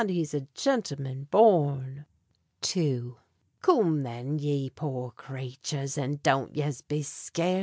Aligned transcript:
he's 0.09 0.33
a 0.33 0.41
gintleman 0.55 1.29
born! 1.29 2.07
II. 2.75 3.13
Coom 3.61 4.01
thin, 4.03 4.39
ye 4.39 4.67
poor 4.71 5.11
craytures 5.11 5.95
and 5.95 6.23
don't 6.23 6.55
yez 6.55 6.81
be 6.81 7.03
scairt! 7.03 7.59